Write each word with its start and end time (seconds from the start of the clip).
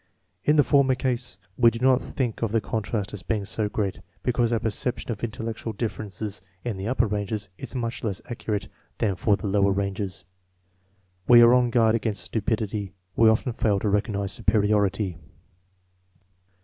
In 0.43 0.55
the 0.55 0.63
former 0.63 0.95
case, 0.95 1.37
we 1.59 1.69
do 1.69 1.77
not 1.77 2.01
think 2.01 2.41
of 2.41 2.51
the 2.51 2.59
contrast 2.59 3.13
as 3.13 3.21
being 3.21 3.45
so 3.45 3.69
great 3.69 4.01
because 4.23 4.51
our 4.51 4.57
perception 4.59 5.11
of 5.11 5.23
intellectual 5.23 5.73
differ 5.73 6.03
ences 6.05 6.41
in 6.65 6.77
the 6.77 6.87
upper 6.87 7.05
ranges 7.05 7.49
is 7.59 7.75
much 7.75 8.03
less 8.03 8.19
acute 8.27 8.67
than 8.97 9.15
for 9.15 9.37
the 9.37 9.45
lower 9.45 9.71
ranges. 9.71 10.23
We 11.27 11.41
are 11.43 11.53
on 11.53 11.69
guard 11.69 11.93
against 11.93 12.23
stupidity; 12.23 12.95
,we 13.15 13.29
often 13.29 13.53
fail 13.53 13.77
to 13.77 13.89
recognize 13.89 14.31
superiority. 14.31 15.19